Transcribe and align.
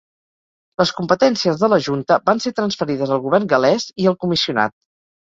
Les 0.81 0.91
competències 0.99 1.59
de 1.63 1.69
la 1.73 1.77
Junta 1.87 2.17
van 2.29 2.41
ser 2.45 2.53
transferides 2.61 3.13
al 3.17 3.21
govern 3.27 3.47
gal·lès 3.55 3.87
i 4.05 4.09
al 4.15 4.19
Comissionat. 4.25 4.75